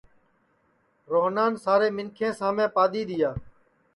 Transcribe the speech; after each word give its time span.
روہنان 1.11 1.51
سارے 1.65 1.89
منکھیں 1.97 2.31
سامے 2.39 2.67
پادؔی 2.75 3.03
دؔیا 3.09 3.31